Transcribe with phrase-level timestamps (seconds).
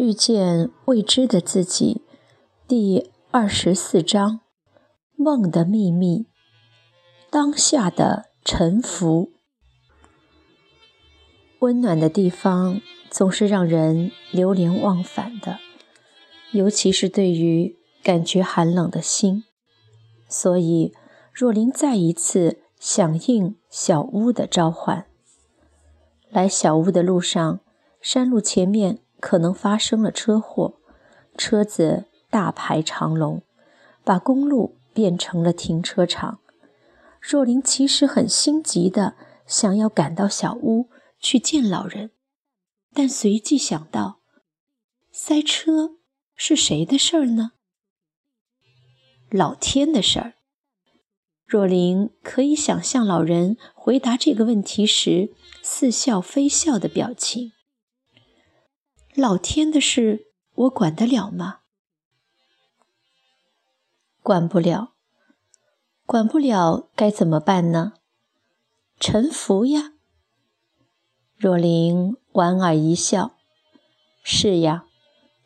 [0.00, 2.00] 遇见未知的自己，
[2.66, 4.40] 第二十四章：
[5.14, 6.24] 梦的秘密。
[7.28, 9.30] 当下的沉浮。
[11.58, 15.58] 温暖的地方总是让人流连忘返的，
[16.52, 19.44] 尤其是对于感觉寒冷的心。
[20.30, 20.94] 所以，
[21.30, 25.04] 若琳再一次响应小屋的召唤。
[26.30, 27.60] 来小屋的路上，
[28.00, 29.00] 山路前面。
[29.20, 30.80] 可能发生了车祸，
[31.36, 33.42] 车子大排长龙，
[34.02, 36.40] 把公路变成了停车场。
[37.20, 39.14] 若琳其实很心急的
[39.46, 40.88] 想要赶到小屋
[41.20, 42.10] 去见老人，
[42.94, 44.20] 但随即想到，
[45.12, 45.98] 塞车
[46.34, 47.52] 是谁的事儿呢？
[49.30, 50.34] 老天的事儿。
[51.46, 57.52] 若琳可以想象老人回答这个问题时似笑非笑的表情。
[59.16, 61.62] 老天的事，我管得了吗？
[64.22, 64.92] 管不了，
[66.06, 67.94] 管不了，该怎么办呢？
[69.00, 69.94] 臣服呀。
[71.36, 73.36] 若琳莞尔一笑
[74.22, 74.84] ：“是呀，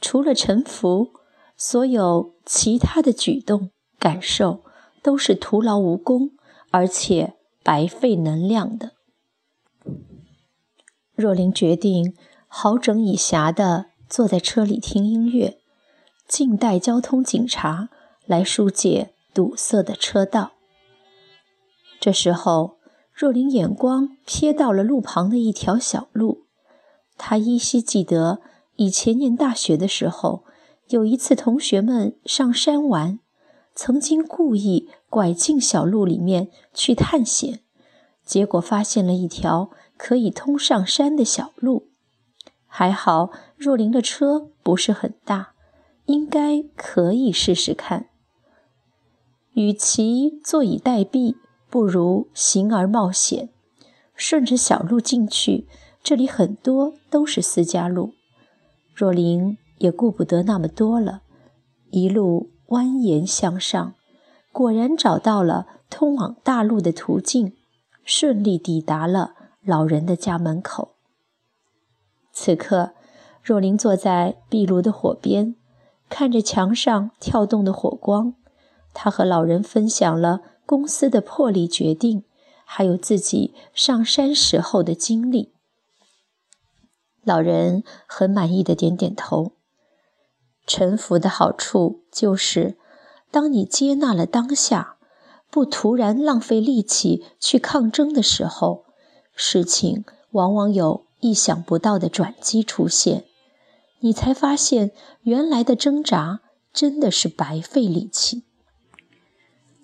[0.00, 1.12] 除了臣服，
[1.56, 4.64] 所有其他的举动、感受
[5.04, 6.32] 都是徒劳无功，
[6.72, 8.96] 而且白费能量的。”
[11.14, 12.16] 若琳决定。
[12.54, 15.56] 好整以暇地坐在车里听音乐，
[16.28, 17.88] 静待交通警察
[18.26, 20.52] 来疏解堵塞的车道。
[21.98, 22.76] 这时候，
[23.14, 26.42] 若琳眼光瞥到了路旁的一条小路。
[27.16, 28.42] 她依稀记得，
[28.76, 30.44] 以前念大学的时候，
[30.88, 33.18] 有一次同学们上山玩，
[33.74, 37.60] 曾经故意拐进小路里面去探险，
[38.26, 41.88] 结果发现了一条可以通上山的小路。
[42.74, 45.52] 还好，若琳的车不是很大，
[46.06, 48.06] 应该可以试试看。
[49.52, 51.36] 与其坐以待毙，
[51.68, 53.50] 不如行而冒险，
[54.14, 55.68] 顺着小路进去。
[56.02, 58.14] 这里很多都是私家路，
[58.94, 61.20] 若琳也顾不得那么多了，
[61.90, 63.92] 一路蜿蜒向上，
[64.50, 67.52] 果然找到了通往大路的途径，
[68.02, 70.94] 顺利抵达了老人的家门口。
[72.32, 72.92] 此刻，
[73.42, 75.54] 若琳坐在壁炉的火边，
[76.08, 78.34] 看着墙上跳动的火光。
[78.94, 82.24] 她和老人分享了公司的破例决定，
[82.64, 85.52] 还有自己上山时候的经历。
[87.22, 89.52] 老人很满意的点点头。
[90.66, 92.76] 臣服的好处就是，
[93.30, 94.96] 当你接纳了当下，
[95.50, 98.84] 不突然浪费力气去抗争的时候，
[99.34, 101.06] 事情往往有。
[101.22, 103.24] 意想不到的转机出现，
[104.00, 104.90] 你才发现
[105.22, 106.40] 原来的挣扎
[106.72, 108.42] 真的是白费力气。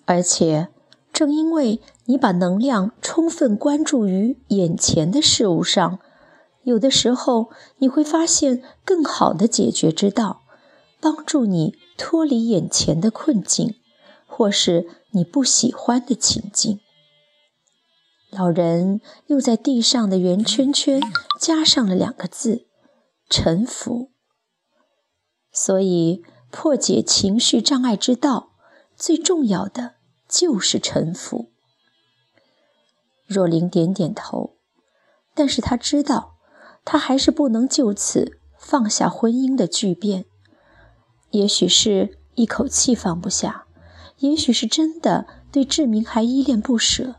[0.03, 0.67] 而且，
[1.13, 5.99] 正因为你把能量充分关注于眼前的事物上，
[6.63, 10.41] 有的时候你会发现更好的解决之道，
[10.99, 13.75] 帮助你脱离眼前的困境，
[14.27, 16.81] 或是你不喜欢的情境。
[18.31, 21.01] 老人又在地上的圆圈圈
[21.39, 22.67] 加上了两个字
[23.29, 24.11] ：“臣服。”
[25.51, 28.51] 所以，破解情绪障碍之道，
[28.95, 29.95] 最重要的
[30.27, 31.51] 就是臣服。
[33.25, 34.57] 若琳点点头，
[35.33, 36.37] 但是他知道，
[36.85, 40.25] 他还是不能就此放下婚姻的巨变。
[41.31, 43.65] 也许是一口气放不下，
[44.19, 47.15] 也许是真的对志明还依恋不舍。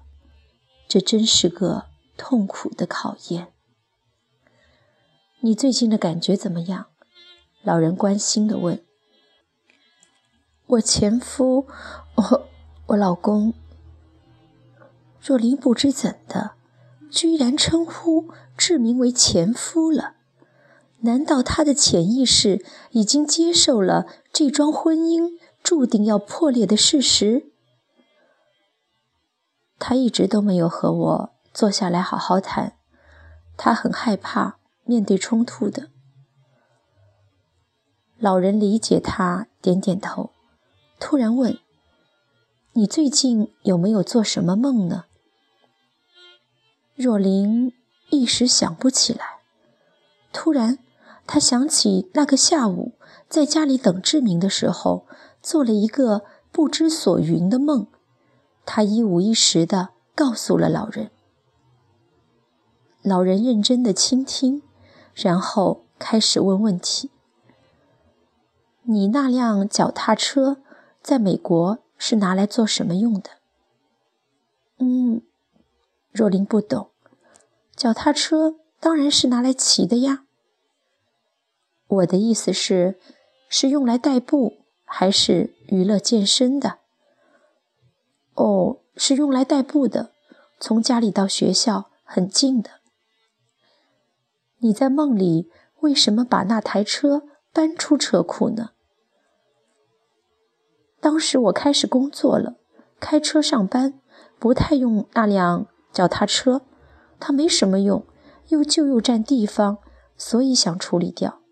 [0.90, 1.84] 这真是个
[2.16, 3.52] 痛苦的考验。
[5.38, 6.86] 你最近的感觉怎么样？
[7.62, 8.82] 老人关心地问。
[10.66, 11.68] 我前夫，
[12.16, 12.48] 我
[12.88, 13.54] 我老公。
[15.20, 16.54] 若琳不知怎的，
[17.08, 20.16] 居然称呼志明为前夫了。
[21.02, 27.52] 难道他的潜意识已经接受了这桩婚姻注定要破裂的事实？
[29.80, 32.76] 他一直都没有和我坐下来好好谈，
[33.56, 35.88] 他很害怕面对冲突的。
[38.18, 40.30] 老人理解他，点点头，
[41.00, 41.58] 突然问
[42.74, 45.06] ：“你最近有没有做什么梦呢？”
[46.94, 47.72] 若琳
[48.10, 49.40] 一时想不起来，
[50.30, 50.78] 突然，
[51.26, 52.92] 他想起那个下午
[53.30, 55.06] 在家里等志明的时候，
[55.40, 57.86] 做了一个不知所云的梦。
[58.72, 61.10] 他一五一十地告诉了老人。
[63.02, 64.62] 老人认真地倾听，
[65.12, 67.10] 然后开始问问题。
[68.82, 70.62] 你那辆脚踏车
[71.02, 73.30] 在美国是拿来做什么用的？
[74.78, 75.22] 嗯，
[76.12, 76.90] 若琳不懂，
[77.74, 80.22] 脚踏车当然是拿来骑的呀。
[81.88, 83.00] 我的意思是，
[83.48, 86.78] 是用来代步还是娱乐健身的？
[88.40, 90.12] 哦，是用来代步的，
[90.58, 92.70] 从家里到学校很近的。
[94.60, 95.50] 你在梦里
[95.80, 98.70] 为什么把那台车搬出车库呢？
[101.02, 102.56] 当时我开始工作了，
[102.98, 104.00] 开车上班，
[104.38, 106.62] 不太用那辆脚踏车，
[107.18, 108.06] 它没什么用，
[108.48, 109.76] 又旧又占地方，
[110.16, 111.42] 所以想处理掉。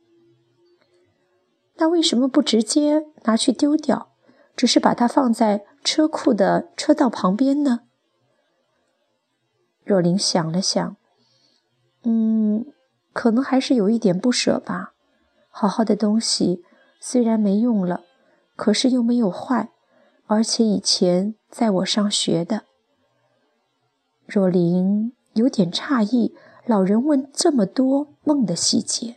[1.77, 4.13] 那为什么不直接拿去丢掉，
[4.57, 7.81] 只是把它放在车库的车道旁边呢？
[9.85, 10.97] 若琳想了想，
[12.03, 12.67] 嗯。
[13.15, 14.93] 可能还是有一点不舍吧。
[15.49, 16.63] 好好的东西
[17.01, 18.05] 虽然没用了，
[18.55, 19.71] 可是又没有坏，
[20.27, 22.63] 而且以前在我上学的。
[24.25, 29.17] 若琳有点诧异，老人问这么多梦的细节。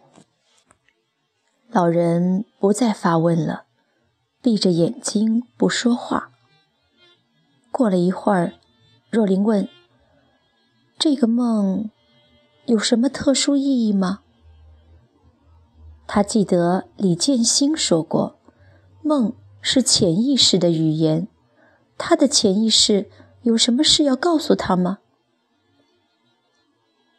[1.70, 3.66] 老人不再发问了，
[4.42, 6.31] 闭着眼睛不说话。
[7.82, 8.54] 过了一会儿，
[9.10, 9.68] 若琳问
[11.00, 11.90] ：“这个梦？”
[12.68, 14.20] 有什么特殊意义吗？
[16.06, 18.38] 他记得李建新说过，
[19.02, 21.28] 梦是潜意识的语言。
[21.98, 23.10] 他的潜意识
[23.42, 25.00] 有什么事要告诉他吗？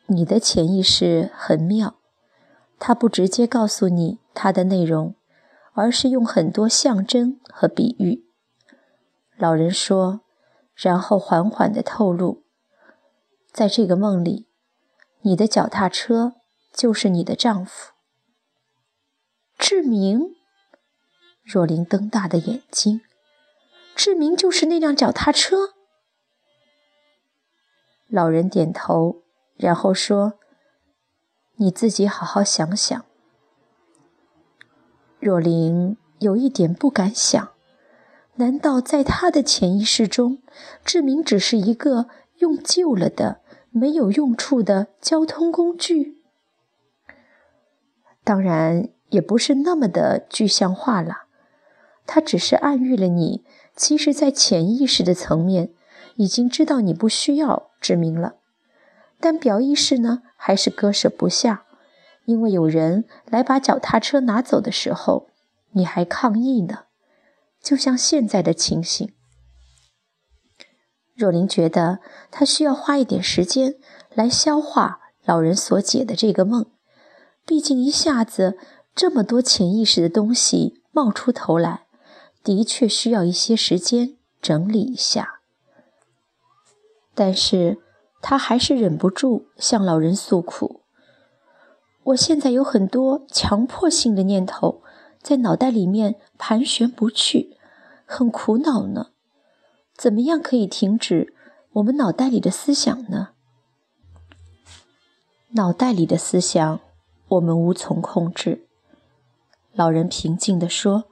[0.06, 1.96] 你的潜意识很妙，
[2.78, 5.16] 他不直接告诉你它的内容，
[5.72, 8.24] 而是用很多象征和比喻。
[9.36, 10.20] 老人说，
[10.82, 12.42] 然后缓缓地透露，
[13.52, 14.48] 在这个梦里。
[15.20, 16.34] 你的脚踏车
[16.72, 17.92] 就是你的丈夫，
[19.56, 20.34] 志明。
[21.44, 23.00] 若琳瞪大的眼睛，
[23.94, 25.74] 志明就是那辆脚踏车。
[28.08, 29.22] 老人点头，
[29.56, 30.34] 然后说
[31.58, 33.04] ：“你自己好好想想。”
[35.20, 37.51] 若琳有一点不敢想，
[38.36, 40.42] 难道在他的潜意识中，
[40.84, 42.08] 志明只是一个
[42.38, 43.40] 用旧了的？
[43.74, 46.18] 没有用处的交通工具，
[48.22, 51.22] 当然也不是那么的具象化了。
[52.06, 53.42] 他只是暗喻了你，
[53.74, 55.72] 其实，在潜意识的层面，
[56.16, 58.34] 已经知道你不需要志明了。
[59.18, 61.64] 但表意识呢，还是割舍不下，
[62.26, 65.28] 因为有人来把脚踏车拿走的时候，
[65.70, 66.80] 你还抗议呢，
[67.62, 69.14] 就像现在的情形。
[71.14, 72.00] 若琳觉得
[72.30, 73.76] 她需要花一点时间
[74.14, 76.66] 来消化老人所解的这个梦，
[77.46, 78.58] 毕竟一下子
[78.94, 81.86] 这么多潜意识的东西冒出头来，
[82.42, 85.40] 的确需要一些时间整理一下。
[87.14, 87.78] 但是
[88.20, 90.80] 她还是忍不住向老人诉苦
[92.04, 94.82] ：“我现在有很多强迫性的念头
[95.22, 97.56] 在脑袋里面盘旋不去，
[98.04, 99.08] 很苦恼呢。”
[99.96, 101.32] 怎么样可以停止
[101.74, 103.28] 我们脑袋里的思想呢？
[105.50, 106.80] 脑袋里的思想，
[107.28, 108.66] 我们无从控制。
[109.72, 111.04] 老人平静地说：“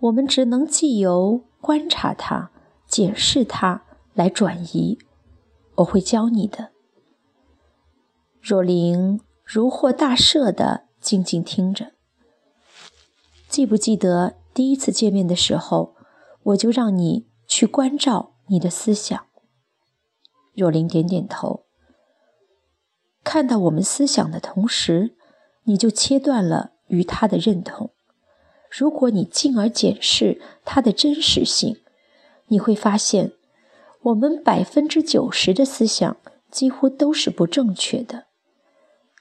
[0.00, 2.50] 我们只能既由观察它、
[2.86, 4.98] 检视它来转移。
[5.76, 6.72] 我会教你的。”
[8.42, 11.93] 若琳如获大赦的静静听着。
[13.54, 15.94] 记不记得第一次见面的时候，
[16.42, 17.28] 我就让你。
[17.46, 19.26] 去关照你的思想。
[20.54, 21.60] 若琳点点头。
[23.22, 25.14] 看到我们思想的同时，
[25.64, 27.90] 你就切断了与他的认同。
[28.68, 31.76] 如果你进而检视它的真实性，
[32.48, 33.34] 你会发现，
[34.02, 36.16] 我们百分之九十的思想
[36.50, 38.24] 几乎都是不正确的。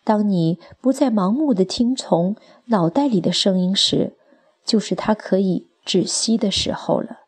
[0.04, 2.36] 当你不再盲目的听从
[2.66, 4.18] 脑袋里的声音时，
[4.65, 7.22] 就是他可以止息的时候了。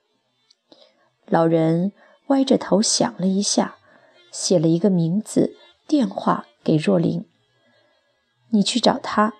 [1.27, 1.92] 老人
[2.27, 3.75] 歪着头想了一下，
[4.32, 5.56] 写了一个名字、
[5.88, 7.25] 电话给若琳。
[8.50, 9.34] 你去找他，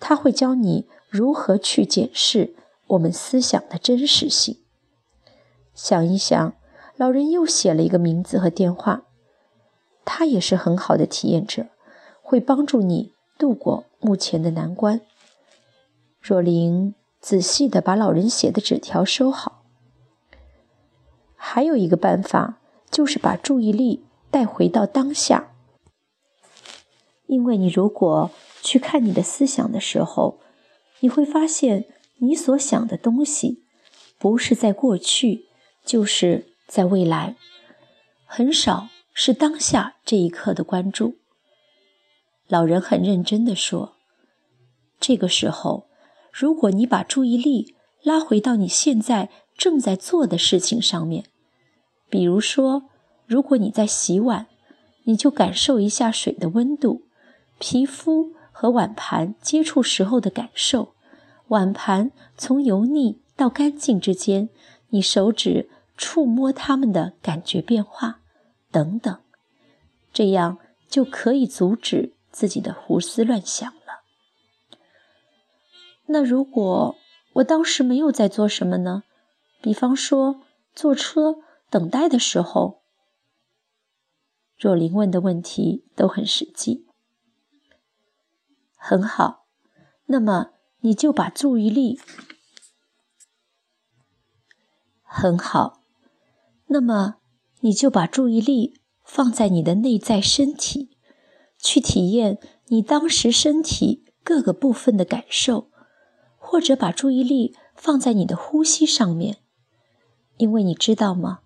[0.00, 2.54] 他会教你如何去检视
[2.88, 4.58] 我们思想的真实性。
[5.74, 6.54] 想一想，
[6.96, 9.04] 老人又写了一个名字和电话。
[10.04, 11.66] 他也是很好的体验者，
[12.22, 15.02] 会帮助你度过目前的难关。
[16.20, 19.64] 若琳仔细地把老人写的纸条收好。
[21.34, 22.60] 还有一个办法，
[22.90, 25.54] 就是把注意力带回到当下。
[27.26, 28.30] 因为你如果
[28.62, 30.40] 去看你的思想的时候，
[31.00, 33.64] 你会发现你所想的东西，
[34.18, 35.46] 不是在过去，
[35.84, 37.36] 就是在未来，
[38.24, 41.16] 很少是当下这一刻的关注。
[42.46, 43.94] 老人很认真地说
[44.98, 45.87] ：“这个时候，
[46.38, 51.24] 如果你把注意力拉回到你现在正在做的事情上面，
[52.08, 52.84] 比如说，
[53.26, 54.46] 如果你在洗碗，
[55.02, 57.02] 你就感受一下水的温度，
[57.58, 60.94] 皮肤和碗盘接触时候的感受。”
[61.48, 64.48] 碗盘从油腻到干净之间，
[64.90, 68.20] 你手指触摸它们的感觉变化，
[68.70, 69.18] 等等，
[70.12, 73.72] 这样就可以阻止自己的胡思乱想。
[76.08, 76.96] 那如果
[77.34, 79.04] 我当时没有在做什么呢？
[79.62, 80.42] 比方说
[80.74, 81.36] 坐车
[81.70, 82.82] 等待的时候。
[84.58, 86.86] 若琳问的问题都很实际。
[88.76, 89.46] 很好，
[90.06, 90.50] 那么。
[90.80, 91.98] 你就把注意力
[95.02, 95.82] 很好，
[96.68, 97.16] 那么
[97.62, 100.96] 你就把注意力放在你的内在身体，
[101.58, 105.67] 去体验你当时身体各个部分的感受，
[106.50, 109.36] 或者把注意力放在你的呼吸上面，
[110.38, 111.40] 因为你知道吗？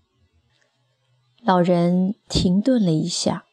[1.43, 3.45] 老人停顿了一下，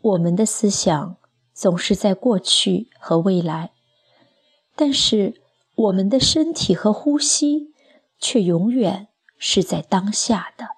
[0.00, 1.18] 我们的思想
[1.52, 3.72] 总是在过去和未来。
[4.74, 5.42] 但是，
[5.74, 7.74] 我们的身体和呼吸
[8.18, 10.68] 却永远是在当下的。